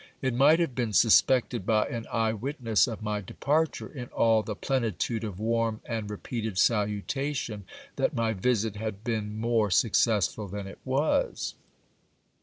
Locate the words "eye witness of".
2.11-3.03